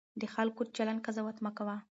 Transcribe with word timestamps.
د 0.21 0.23
خلکو 0.33 0.61
د 0.65 0.69
چلند 0.77 1.03
قضاوت 1.05 1.37
مه 1.45 1.51
کوه. 1.57 1.75